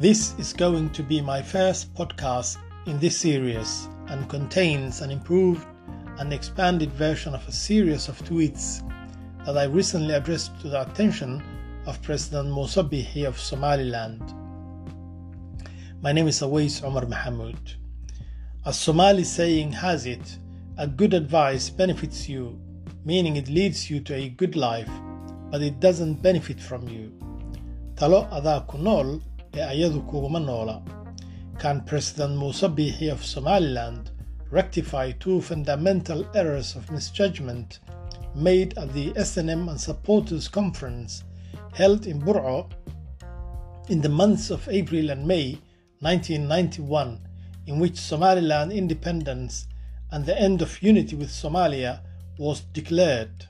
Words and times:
This 0.00 0.38
is 0.38 0.52
going 0.52 0.90
to 0.90 1.02
be 1.02 1.20
my 1.20 1.42
first 1.42 1.92
podcast 1.92 2.58
in 2.86 3.00
this 3.00 3.18
series 3.18 3.88
and 4.06 4.28
contains 4.28 5.00
an 5.00 5.10
improved 5.10 5.66
and 6.20 6.32
expanded 6.32 6.92
version 6.92 7.34
of 7.34 7.44
a 7.48 7.50
series 7.50 8.06
of 8.06 8.16
tweets 8.22 8.88
that 9.44 9.58
I 9.58 9.64
recently 9.64 10.14
addressed 10.14 10.52
to 10.60 10.68
the 10.68 10.82
attention 10.82 11.42
of 11.84 12.00
President 12.00 12.54
Musa 12.54 12.84
Bihi 12.84 13.26
of 13.26 13.40
Somaliland. 13.40 14.22
My 16.00 16.12
name 16.12 16.28
is 16.28 16.42
Awais 16.42 16.84
Omar 16.84 17.06
Mahmoud. 17.06 17.58
A 18.66 18.72
Somali 18.72 19.24
saying 19.24 19.72
has 19.72 20.06
it, 20.06 20.38
a 20.76 20.86
good 20.86 21.12
advice 21.12 21.70
benefits 21.70 22.28
you, 22.28 22.56
meaning 23.04 23.34
it 23.34 23.48
leads 23.48 23.90
you 23.90 23.98
to 24.02 24.14
a 24.14 24.28
good 24.28 24.54
life, 24.54 24.90
but 25.50 25.60
it 25.60 25.80
doesn't 25.80 26.22
benefit 26.22 26.60
from 26.60 26.86
you. 26.86 27.10
Talo 27.96 28.30
adaa 28.30 28.64
ku 28.68 28.78
nool 28.78 29.20
ee 29.54 29.62
ayadu 29.62 30.00
kuguma 30.02 30.40
noola. 30.40 30.82
Can 31.58 31.80
President 31.80 32.36
Musa 32.38 32.68
Bihi 32.68 33.10
of 33.12 33.24
Somaliland 33.24 34.10
rectify 34.50 35.12
two 35.12 35.40
fundamental 35.40 36.24
errors 36.34 36.76
of 36.76 36.90
misjudgment 36.90 37.80
made 38.34 38.76
at 38.78 38.92
the 38.92 39.12
SNM 39.12 39.68
and 39.68 39.80
Supporters 39.80 40.48
Conference 40.48 41.24
held 41.74 42.06
in 42.06 42.20
Bur'o 42.20 42.70
in 43.88 44.00
the 44.00 44.08
months 44.08 44.50
of 44.50 44.68
April 44.68 45.10
and 45.10 45.26
May 45.26 45.58
1991, 46.00 47.20
in 47.66 47.78
which 47.78 47.96
Somaliland 47.96 48.72
independence 48.72 49.66
and 50.12 50.24
the 50.24 50.40
end 50.40 50.62
of 50.62 50.82
unity 50.82 51.16
with 51.16 51.30
Somalia 51.30 52.00
was 52.38 52.60
declared. 52.72 53.46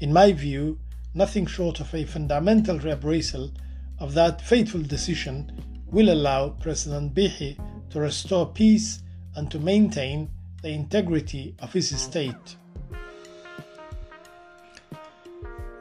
In 0.00 0.12
my 0.12 0.32
view, 0.32 0.78
nothing 1.14 1.46
short 1.46 1.80
of 1.80 1.94
a 1.94 2.04
fundamental 2.04 2.78
reappraisal 2.78 3.52
of 3.98 4.14
that 4.14 4.40
fateful 4.40 4.82
decision 4.82 5.50
will 5.90 6.10
allow 6.10 6.50
President 6.50 7.14
Bihi 7.14 7.58
to 7.90 8.00
restore 8.00 8.46
peace 8.46 9.02
and 9.36 9.50
to 9.50 9.58
maintain 9.58 10.28
the 10.62 10.70
integrity 10.70 11.54
of 11.60 11.72
his 11.72 11.88
state. 12.00 12.56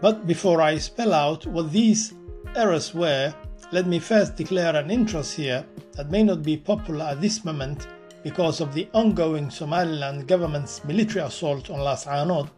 But 0.02 0.28
before 0.28 0.62
I 0.62 0.78
spell 0.78 1.14
out 1.14 1.46
what 1.48 1.72
these 1.72 2.14
errors 2.56 2.94
were, 2.94 3.34
let 3.72 3.88
me 3.88 4.00
first 4.00 4.36
declare 4.36 4.76
an 4.76 4.92
interest 4.92 5.36
here 5.36 5.66
that 5.94 6.12
may 6.12 6.24
not 6.24 6.44
be 6.44 6.58
popular 6.58 7.06
at 7.06 7.22
this 7.22 7.44
moment 7.44 7.88
because 8.24 8.62
of 8.62 8.74
the 8.74 8.88
ongoing 8.94 9.50
Somaliland 9.50 10.28
government's 10.28 10.84
military 10.84 11.26
assault 11.26 11.70
on 11.70 11.80
Las 11.80 12.06
Anod 12.06 12.50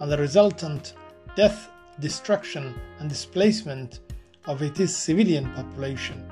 and 0.00 0.10
the 0.10 0.16
resultant 0.16 0.94
death, 1.36 1.70
destruction, 2.00 2.74
and 2.98 3.08
displacement 3.08 4.00
of 4.46 4.62
its 4.62 4.94
civilian 4.94 5.50
population. 5.52 6.30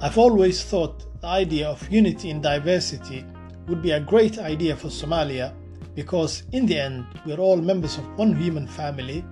I've 0.00 0.18
always 0.18 0.62
thought 0.62 1.20
the 1.20 1.26
idea 1.26 1.68
of 1.68 1.90
unity 1.90 2.30
in 2.30 2.40
diversity 2.40 3.24
would 3.66 3.82
be 3.82 3.92
a 3.92 4.00
great 4.00 4.38
idea 4.38 4.76
for 4.76 4.88
Somalia 4.88 5.54
because, 5.94 6.42
in 6.52 6.66
the 6.66 6.78
end, 6.78 7.06
we're 7.24 7.38
all 7.38 7.56
members 7.56 7.96
of 7.96 8.18
one 8.18 8.36
human 8.36 8.66
family 8.66 9.24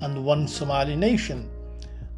and 0.00 0.24
one 0.24 0.48
Somali 0.48 0.96
nation. 0.96 1.50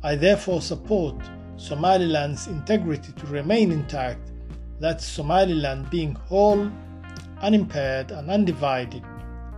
I 0.02 0.14
therefore 0.14 0.60
support 0.60 1.16
Somaliland's 1.56 2.46
integrity 2.46 3.12
to 3.12 3.26
remain 3.26 3.72
intact, 3.72 4.30
that 4.78 5.00
Somaliland 5.00 5.90
being 5.90 6.14
whole, 6.14 6.70
unimpaired, 7.42 8.12
and 8.12 8.30
undivided, 8.30 9.02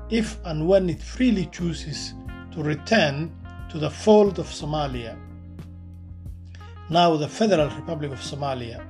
if 0.09 0.39
and 0.47 0.67
when 0.67 0.89
it 0.89 1.03
freely 1.03 1.47
chooses 1.47 2.15
to 2.53 2.63
return 2.63 3.31
to 3.71 3.79
the 3.79 3.91
fold 3.91 4.41
of 4.41 4.47
Somalia, 4.47 5.17
now 6.89 7.17
the 7.17 7.29
Federal 7.29 7.71
Republic 7.71 8.11
of 8.11 8.19
Somalia. 8.19 8.85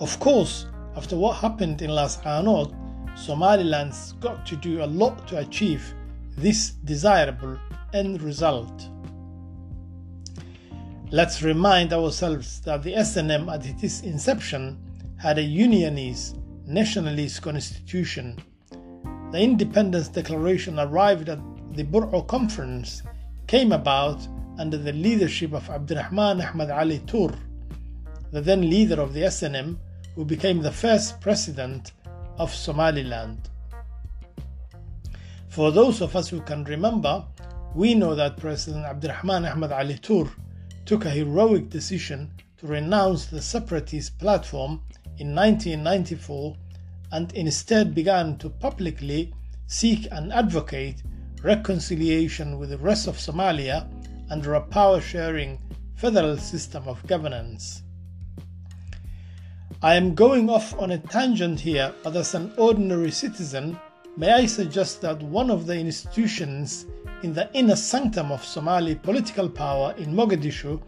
Of 0.00 0.20
course, 0.20 0.66
after 0.96 1.16
what 1.16 1.38
happened 1.38 1.82
in 1.82 1.90
Las 1.90 2.18
Anod, 2.18 2.72
Somaliland's 3.16 4.12
got 4.20 4.46
to 4.46 4.56
do 4.56 4.84
a 4.84 4.86
lot 4.86 5.26
to 5.28 5.38
achieve 5.38 5.94
this 6.36 6.70
desirable 6.84 7.58
end 7.92 8.22
result. 8.22 8.88
Let's 11.10 11.42
remind 11.42 11.92
ourselves 11.92 12.60
that 12.60 12.84
the 12.84 12.94
SNM 12.94 13.52
at 13.52 13.66
its 13.82 14.02
inception 14.02 14.78
had 15.18 15.38
a 15.38 15.42
unionist, 15.42 16.38
nationalist 16.66 17.42
constitution. 17.42 18.38
The 19.32 19.40
Independence 19.40 20.08
Declaration 20.08 20.78
arrived 20.78 21.28
at 21.28 21.40
the 21.74 21.84
Bur'o 21.84 22.26
Conference 22.26 23.02
came 23.52 23.72
about 23.72 24.26
under 24.58 24.78
the 24.78 24.94
leadership 24.94 25.52
of 25.52 25.68
Abdurrahman 25.68 26.40
Ahmad 26.40 26.70
Ali 26.70 27.00
Tur, 27.00 27.30
the 28.30 28.40
then 28.40 28.62
leader 28.70 28.98
of 28.98 29.12
the 29.12 29.24
SNM, 29.24 29.76
who 30.14 30.24
became 30.24 30.62
the 30.62 30.72
first 30.72 31.20
president 31.20 31.92
of 32.38 32.50
Somaliland. 32.50 33.50
For 35.50 35.70
those 35.70 36.00
of 36.00 36.16
us 36.16 36.30
who 36.30 36.40
can 36.40 36.64
remember, 36.64 37.26
we 37.74 37.94
know 37.94 38.14
that 38.14 38.38
President 38.38 38.86
Abdurrahman 38.86 39.44
Ahmad 39.44 39.70
Ali 39.72 39.98
Tur 39.98 40.30
took 40.86 41.04
a 41.04 41.10
heroic 41.10 41.68
decision 41.68 42.30
to 42.56 42.66
renounce 42.66 43.26
the 43.26 43.42
separatist 43.42 44.18
platform 44.18 44.80
in 45.18 45.34
1994 45.34 46.56
and 47.10 47.30
instead 47.34 47.94
began 47.94 48.38
to 48.38 48.48
publicly 48.48 49.34
seek 49.66 50.08
and 50.10 50.32
advocate 50.32 51.02
reconciliation 51.42 52.58
with 52.58 52.70
the 52.70 52.78
rest 52.78 53.08
of 53.08 53.16
Somalia 53.16 53.86
under 54.30 54.54
a 54.54 54.60
power 54.60 55.00
sharing 55.00 55.58
federal 55.96 56.36
system 56.36 56.86
of 56.86 57.06
governance. 57.06 57.82
I 59.82 59.96
am 59.96 60.14
going 60.14 60.48
off 60.48 60.78
on 60.78 60.92
a 60.92 60.98
tangent 60.98 61.58
here, 61.58 61.92
but 62.04 62.14
as 62.14 62.34
an 62.34 62.52
ordinary 62.56 63.10
citizen, 63.10 63.78
may 64.16 64.32
I 64.32 64.46
suggest 64.46 65.00
that 65.00 65.20
one 65.22 65.50
of 65.50 65.66
the 65.66 65.76
institutions 65.76 66.86
in 67.24 67.32
the 67.32 67.50
inner 67.52 67.76
sanctum 67.76 68.30
of 68.30 68.44
Somali 68.44 68.94
political 68.94 69.48
power 69.48 69.94
in 69.98 70.14
Mogadishu 70.14 70.80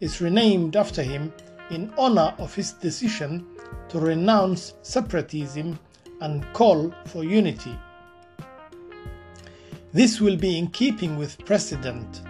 is 0.00 0.20
renamed 0.20 0.76
after 0.76 1.02
him 1.02 1.32
in 1.70 1.92
honor 1.96 2.34
of 2.38 2.54
his 2.54 2.72
decision 2.72 3.46
to 3.88 4.00
renounce 4.00 4.74
separatism 4.82 5.78
and 6.20 6.44
call 6.52 6.92
for 7.06 7.22
unity. 7.22 7.76
This 9.92 10.20
will 10.20 10.36
be 10.36 10.56
in 10.56 10.68
keeping 10.68 11.16
with 11.16 11.44
precedent. 11.44 12.22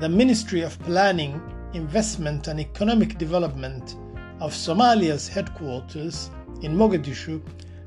The 0.00 0.08
Ministry 0.08 0.62
of 0.62 0.76
Planning, 0.80 1.40
Investment 1.72 2.48
and 2.48 2.58
Economic 2.58 3.18
Development 3.18 3.94
of 4.40 4.52
Somalia's 4.52 5.28
headquarters 5.28 6.28
in 6.62 6.74
Mogadishu 6.74 7.40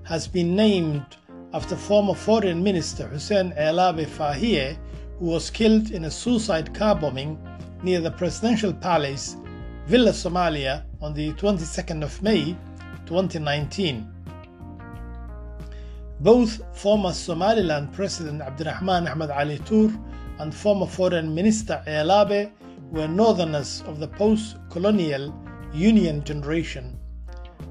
has 0.03 0.29
been 0.29 0.55
named 0.55 1.03
after 1.53 1.75
former 1.75 2.13
Foreign 2.13 2.63
Minister 2.63 3.05
Hussein 3.05 3.51
Elabe 3.57 4.07
Fahie, 4.07 4.77
who 5.19 5.25
was 5.25 5.49
killed 5.49 5.91
in 5.91 6.05
a 6.05 6.11
suicide 6.11 6.73
car 6.73 6.95
bombing 6.95 7.38
near 7.83 7.99
the 7.99 8.11
presidential 8.11 8.72
palace, 8.73 9.35
Villa 9.88 10.11
Somalia, 10.11 10.85
on 11.01 11.13
the 11.13 11.33
22nd 11.33 12.01
of 12.01 12.22
May 12.23 12.55
2019. 13.07 14.07
Both 16.21 16.61
former 16.77 17.13
Somaliland 17.13 17.93
President 17.93 18.43
Abdurrahman 18.43 19.07
Ahmad 19.07 19.31
Ali 19.31 19.57
Tur 19.57 19.91
and 20.37 20.53
former 20.53 20.85
Foreign 20.85 21.33
Minister 21.33 21.81
Elabe 21.87 22.51
were 22.91 23.07
Northerners 23.07 23.81
of 23.87 23.99
the 23.99 24.07
post 24.07 24.57
colonial 24.69 25.33
Union 25.73 26.23
generation. 26.23 26.99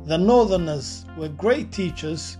The 0.06 0.18
Northerners 0.18 1.04
were 1.16 1.28
great 1.28 1.70
teachers 1.70 2.38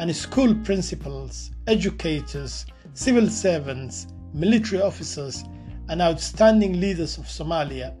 and 0.00 0.16
school 0.16 0.52
principals, 0.64 1.52
educators, 1.68 2.66
civil 2.94 3.28
servants, 3.28 4.08
military 4.34 4.82
officers, 4.82 5.44
and 5.88 6.02
outstanding 6.02 6.80
leaders 6.80 7.18
of 7.18 7.26
Somalia. 7.26 7.94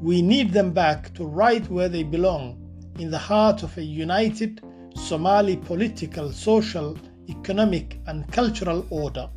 We 0.00 0.22
need 0.22 0.52
them 0.52 0.72
back 0.72 1.14
to 1.14 1.24
right 1.24 1.64
where 1.70 1.88
they 1.88 2.02
belong, 2.02 2.58
in 2.98 3.12
the 3.12 3.18
heart 3.18 3.62
of 3.62 3.78
a 3.78 3.82
united 3.84 4.60
Somali 4.94 5.56
political, 5.56 6.32
social, 6.32 6.96
economic, 7.28 8.00
and 8.06 8.30
cultural 8.32 8.86
order. 8.90 9.28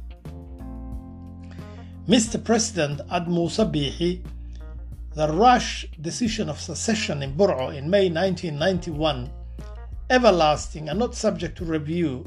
Mr. 2.07 2.43
President 2.43 3.01
Ad 3.11 3.27
Musa 3.27 3.65
Bihi, 3.65 4.21
the 5.15 5.31
rash 5.33 5.85
decision 6.01 6.49
of 6.49 6.59
secession 6.59 7.21
in 7.21 7.35
Bur'o 7.35 7.69
in 7.69 7.89
May 7.89 8.09
1991, 8.09 9.29
everlasting 10.09 10.89
and 10.89 10.99
not 10.99 11.15
subject 11.15 11.57
to 11.59 11.65
review, 11.65 12.25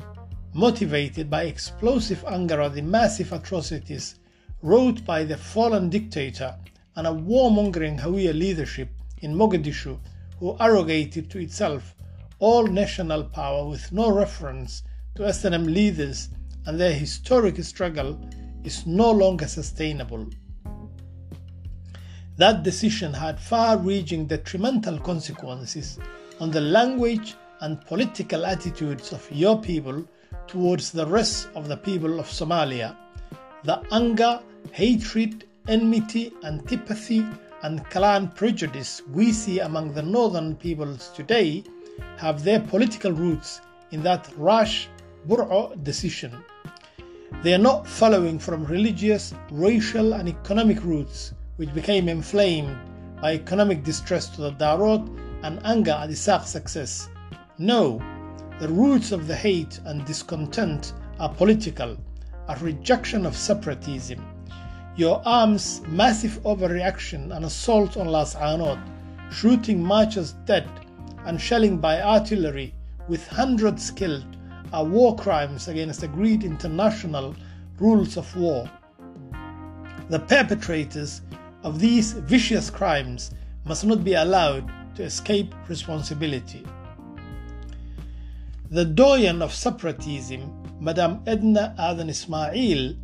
motivated 0.55 1.29
by 1.29 1.43
explosive 1.43 2.25
anger 2.27 2.61
at 2.63 2.75
the 2.75 2.81
massive 2.83 3.33
atrocities 3.33 4.15
wrought 4.63 5.05
by 5.05 5.25
the 5.25 5.37
fallen 5.37 5.91
dictator 5.91 6.57
and 6.97 7.07
a 7.07 7.11
warmongering 7.11 8.01
Hawiya 8.01 8.33
leadership 8.33 8.89
in 9.19 9.35
Mogadishu 9.35 9.99
who 10.39 10.57
arrogated 10.59 11.29
to 11.31 11.39
itself 11.39 11.95
all 12.39 12.67
national 12.67 13.25
power 13.25 13.67
with 13.69 13.91
no 13.93 14.11
reference 14.11 14.83
to 15.15 15.23
SNM 15.23 15.67
leaders 15.67 16.29
and 16.67 16.79
their 16.79 16.93
historic 16.93 17.63
struggle 17.63 18.19
is 18.65 18.87
no 18.87 19.11
longer 19.11 19.47
sustainable. 19.47 20.27
That 22.37 22.63
decision 22.63 23.15
had 23.15 23.41
far 23.41 23.79
reaching 23.79 24.27
detrimental 24.27 24.99
consequences 24.99 25.99
on 26.39 26.51
the 26.51 26.61
language 26.61 27.35
and 27.61 27.81
political 27.87 28.45
attitudes 28.45 29.13
of 29.13 29.27
your 29.33 29.59
people 29.59 30.07
towards 30.47 30.93
the 30.93 31.07
rest 31.07 31.49
of 31.55 31.69
the 31.69 31.77
people 31.79 32.21
of 32.21 32.27
Somalia. 32.27 32.95
The 33.65 33.81
anger, 33.91 34.41
hatred, 34.73 35.45
enmity, 35.67 36.33
antipathy, 36.45 37.25
and 37.63 37.85
clan 37.87 38.29
prejudice 38.29 39.01
we 39.13 39.33
see 39.33 39.61
among 39.61 39.95
the 39.95 40.03
northern 40.03 40.55
peoples 40.57 41.11
today 41.15 41.65
have 42.17 42.43
their 42.43 42.61
political 42.61 43.13
roots 43.13 43.61
in 43.91 44.03
that 44.03 44.29
rash 44.37 44.89
Bur'o 45.29 45.83
decision. 45.83 46.33
They 47.43 47.55
are 47.55 47.59
not 47.59 47.87
following 47.87 48.39
from 48.39 48.65
religious, 48.65 49.35
racial, 49.51 50.15
and 50.15 50.29
economic 50.29 50.83
roots, 50.83 51.35
which 51.57 51.75
became 51.75 52.09
inflamed 52.09 52.77
by 53.21 53.35
economic 53.35 53.83
distress 53.85 54.29
to 54.31 54.43
the 54.43 54.53
Darod 54.53 55.09
and 55.43 55.61
anger 55.65 55.93
at 55.93 56.11
Isaq's 56.11 56.49
success. 56.49 57.09
No, 57.59 58.01
the 58.61 58.69
roots 58.69 59.13
of 59.13 59.27
the 59.27 59.37
hate 59.37 59.81
and 59.85 60.05
discontent 60.05 60.93
are 61.19 61.29
political, 61.29 61.97
a 62.49 62.57
rejection 62.57 63.27
of 63.27 63.37
separatism. 63.37 64.25
Your 64.97 65.21
arm's 65.27 65.83
massive 65.89 66.43
overreaction 66.45 67.37
and 67.37 67.45
assault 67.45 67.97
on 67.97 68.07
Las 68.07 68.35
Anod, 68.35 68.81
shooting 69.31 69.83
marchers 69.83 70.33
dead 70.47 70.69
and 71.27 71.41
shelling 71.41 71.79
by 71.79 72.01
artillery 72.01 72.75
with 73.09 73.27
hundreds 73.29 73.91
killed, 73.91 74.37
are 74.73 74.85
war 74.85 75.15
crimes 75.17 75.69
against 75.69 76.03
agreed 76.03 76.43
international 76.43 77.35
rules 77.79 78.17
of 78.17 78.35
war. 78.37 78.71
The 80.09 80.21
perpetrators 80.21 81.23
of 81.63 81.81
these 81.81 82.13
vicious 82.13 82.71
crimes 82.71 83.33
must 83.65 83.85
not 83.85 84.05
be 84.05 84.15
allowed 84.15 84.71
to 84.97 85.03
escape 85.03 85.55
responsibility. 85.69 86.65
The 88.71 88.85
doyen 88.85 89.43
of 89.43 89.55
separatism, 89.55 90.51
Madame 90.81 91.23
Edna 91.27 91.75
Adan 91.79 92.09
Ismail, 92.09 92.95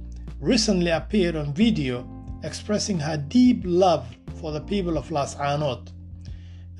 recently 0.40 0.90
appeared 0.90 1.36
on 1.36 1.54
video 1.54 2.08
expressing 2.42 2.98
her 2.98 3.16
deep 3.16 3.62
love 3.64 4.06
for 4.40 4.52
the 4.52 4.60
people 4.60 4.98
of 4.98 5.10
Las 5.10 5.36
Anod. 5.36 5.90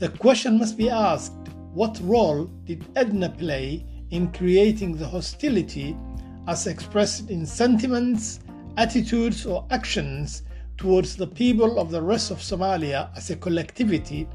The 0.02 0.08
question 0.08 0.58
must 0.58 0.76
be 0.76 0.90
asked 0.90 1.46
what 1.75 2.00
role 2.02 2.46
did 2.64 2.84
Edna 2.96 3.31
play 3.31 3.87
in 4.10 4.32
creating 4.32 4.96
the 4.96 5.06
hostility 5.06 5.96
as 6.49 6.66
expressed 6.66 7.31
in 7.31 7.46
sentiments, 7.46 8.40
attitudes, 8.76 9.46
or 9.46 9.64
actions 9.70 10.43
towards 10.76 11.14
the 11.14 11.28
people 11.28 11.78
of 11.78 11.93
the 11.93 12.02
rest 12.02 12.32
of 12.32 12.38
Somalia 12.38 13.16
as 13.16 13.31
a 13.31 13.37
collectivity 13.37 14.28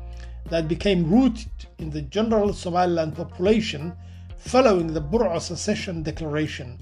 that 0.50 0.70
became 0.70 1.12
rooted 1.12 1.52
in 1.80 1.90
the 1.90 2.04
general 2.04 2.54
Somaliland 2.54 3.18
population 3.18 3.94
following 4.38 4.94
the 4.94 5.02
Bur'a 5.02 5.42
Secession 5.42 6.02
Declaration. 6.02 6.80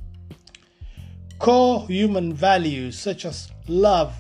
Core 1.40 1.88
human 1.88 2.34
values 2.34 3.00
such 3.00 3.26
as 3.26 3.50
love, 3.68 4.14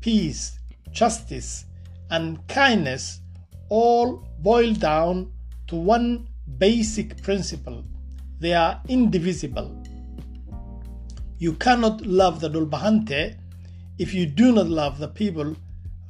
peace, 0.00 0.60
justice, 0.92 1.64
and 2.08 2.46
kindness 2.46 3.20
all 3.68 4.26
boil 4.40 4.72
down 4.74 5.30
to 5.66 5.76
one 5.76 6.26
basic 6.58 7.22
principle 7.22 7.84
they 8.38 8.52
are 8.52 8.80
indivisible. 8.88 9.82
You 11.38 11.54
cannot 11.54 12.04
love 12.06 12.40
the 12.40 12.50
Dulbahante 12.50 13.36
if 13.98 14.12
you 14.12 14.26
do 14.26 14.52
not 14.52 14.68
love 14.68 14.98
the 14.98 15.08
people 15.08 15.56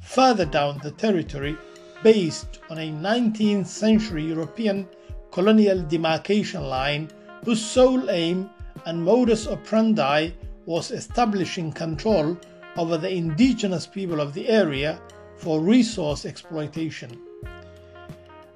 further 0.01 0.45
down 0.45 0.79
the 0.83 0.91
territory 0.91 1.57
based 2.03 2.59
on 2.69 2.77
a 2.79 2.91
19th 2.91 3.65
century 3.65 4.25
European 4.25 4.87
colonial 5.31 5.81
demarcation 5.81 6.63
line 6.63 7.09
whose 7.45 7.63
sole 7.63 8.09
aim 8.09 8.49
and 8.85 9.03
modus 9.03 9.47
operandi 9.47 10.31
was 10.65 10.91
establishing 10.91 11.71
control 11.71 12.37
over 12.75 12.97
the 12.97 13.09
indigenous 13.09 13.87
people 13.87 14.19
of 14.19 14.33
the 14.33 14.47
area 14.49 14.99
for 15.37 15.61
resource 15.61 16.25
exploitation. 16.25 17.26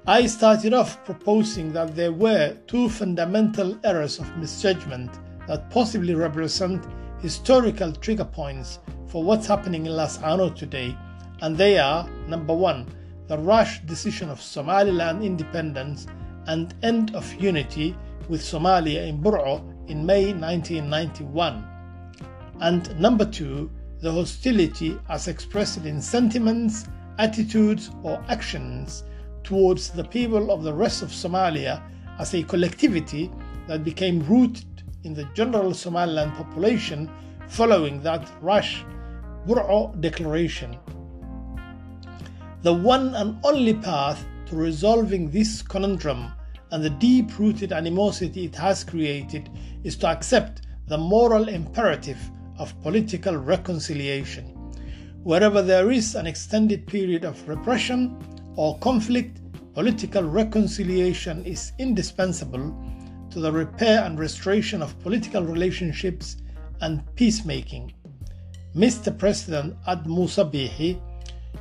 I 0.04 0.26
started 0.26 0.74
off 0.74 1.04
proposing 1.04 1.72
that 1.74 1.94
there 1.94 2.10
were 2.10 2.56
two 2.66 2.88
fundamental 2.88 3.78
errors 3.84 4.18
of 4.18 4.36
misjudgment 4.36 5.20
that 5.46 5.70
possibly 5.70 6.16
represent 6.16 6.84
historical 7.20 7.92
trigger 7.92 8.24
points 8.24 8.80
for 9.06 9.22
what's 9.22 9.46
happening 9.46 9.86
in 9.86 9.94
Las 9.94 10.18
Anod 10.18 10.56
today, 10.56 10.96
and 11.40 11.56
they 11.56 11.78
are 11.78 12.10
number 12.26 12.52
one, 12.52 12.84
the 13.28 13.38
rash 13.38 13.78
decision 13.82 14.28
of 14.28 14.42
Somaliland 14.42 15.22
independence 15.22 16.08
and 16.48 16.74
end 16.82 17.14
of 17.14 17.32
unity 17.34 17.96
with 18.28 18.40
Somalia 18.40 19.06
in 19.06 19.22
Bur'o 19.22 19.62
in 19.88 20.04
May 20.04 20.32
1991. 20.32 21.64
And 22.60 22.98
number 22.98 23.24
two, 23.24 23.70
the 24.00 24.10
hostility 24.10 24.98
as 25.08 25.28
expressed 25.28 25.84
in 25.86 26.02
sentiments, 26.02 26.88
attitudes, 27.18 27.92
or 28.02 28.20
actions 28.28 29.04
towards 29.44 29.90
the 29.90 30.04
people 30.04 30.50
of 30.50 30.62
the 30.62 30.72
rest 30.72 31.02
of 31.02 31.08
Somalia 31.08 31.82
as 32.18 32.34
a 32.34 32.42
collectivity 32.42 33.30
that 33.66 33.84
became 33.84 34.26
rooted 34.26 34.82
in 35.04 35.14
the 35.14 35.24
general 35.34 35.74
Somaliland 35.74 36.32
population 36.34 37.10
following 37.48 38.02
that 38.02 38.28
rash 38.40 38.84
Bur'o 39.46 40.00
declaration. 40.00 40.78
The 42.62 42.72
one 42.72 43.14
and 43.14 43.38
only 43.44 43.74
path 43.74 44.24
to 44.46 44.56
resolving 44.56 45.30
this 45.30 45.62
conundrum 45.62 46.32
and 46.70 46.82
the 46.82 46.90
deep 46.90 47.38
rooted 47.38 47.72
animosity 47.72 48.44
it 48.44 48.54
has 48.56 48.84
created 48.84 49.50
is 49.84 49.96
to 49.96 50.06
accept 50.06 50.62
the 50.86 50.96
moral 50.98 51.48
imperative 51.48 52.18
of 52.58 52.80
political 52.82 53.36
reconciliation. 53.36 54.44
Wherever 55.24 55.62
there 55.62 55.90
is 55.90 56.14
an 56.14 56.26
extended 56.26 56.86
period 56.86 57.24
of 57.24 57.48
repression 57.48 58.16
or 58.56 58.78
conflict, 58.78 59.40
political 59.74 60.22
reconciliation 60.22 61.44
is 61.44 61.72
indispensable 61.78 62.74
to 63.30 63.40
the 63.40 63.50
repair 63.50 64.04
and 64.04 64.18
restoration 64.18 64.82
of 64.82 64.98
political 65.00 65.42
relationships 65.42 66.36
and 66.82 67.02
peacemaking. 67.16 67.92
Mr. 68.76 69.16
President 69.16 69.76
Ad 69.86 70.06
Musa 70.06 70.44
Bihi, 70.44 71.00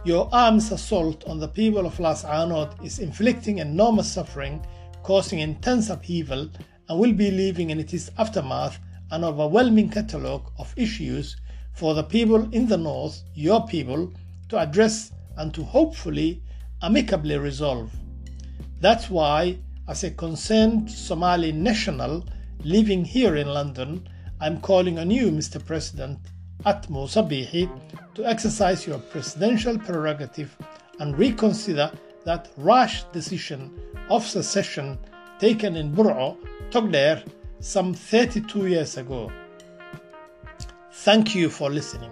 your 0.03 0.27
arms 0.31 0.71
assault 0.71 1.23
on 1.27 1.39
the 1.39 1.47
people 1.47 1.85
of 1.85 1.99
Las 1.99 2.23
Anod 2.23 2.83
is 2.83 2.99
inflicting 2.99 3.59
enormous 3.59 4.11
suffering, 4.11 4.65
causing 5.03 5.39
intense 5.39 5.89
upheaval, 5.89 6.49
and 6.89 6.99
will 6.99 7.13
be 7.13 7.31
leaving 7.31 7.69
in 7.69 7.79
its 7.79 8.09
aftermath 8.17 8.79
an 9.11 9.23
overwhelming 9.23 9.89
catalogue 9.89 10.51
of 10.57 10.73
issues 10.77 11.37
for 11.73 11.93
the 11.93 12.03
people 12.03 12.49
in 12.53 12.67
the 12.67 12.77
north, 12.77 13.23
your 13.33 13.65
people, 13.67 14.11
to 14.49 14.57
address 14.57 15.11
and 15.37 15.53
to 15.53 15.63
hopefully 15.63 16.41
amicably 16.81 17.37
resolve. 17.37 17.91
That's 18.79 19.09
why, 19.09 19.57
as 19.87 20.03
a 20.03 20.11
concerned 20.11 20.89
Somali 20.89 21.51
national 21.51 22.25
living 22.63 23.05
here 23.05 23.35
in 23.35 23.47
London, 23.47 24.07
I'm 24.39 24.59
calling 24.61 24.97
on 24.97 25.11
you, 25.11 25.31
Mr. 25.31 25.63
President, 25.63 26.19
Atmo 26.65 27.07
Sabihi, 27.07 27.69
to 28.15 28.25
exercise 28.25 28.87
your 28.87 28.99
presidential 28.99 29.77
prerogative 29.77 30.55
and 30.99 31.17
reconsider 31.17 31.91
that 32.25 32.49
rash 32.57 33.03
decision 33.05 33.71
of 34.09 34.25
secession 34.25 34.97
taken 35.39 35.75
in 35.75 35.93
Bur'o, 35.95 36.37
Togdere, 36.69 37.27
some 37.59 37.93
32 37.93 38.67
years 38.67 38.97
ago. 38.97 39.31
Thank 40.91 41.35
you 41.35 41.49
for 41.49 41.69
listening. 41.69 42.11